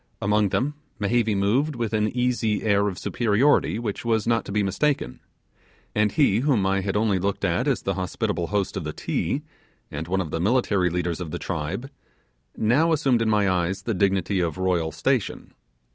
[0.19, 4.63] Among them Mehevi moved with an easy air of superiority which was not to be
[4.63, 5.19] mistaken;
[5.93, 9.43] and he whom I had only looked at as the hospitable host of the Ti,
[9.91, 11.87] and one of the military leaders of the tribe,
[12.57, 15.53] now assumed in my eyes the dignity of royal station.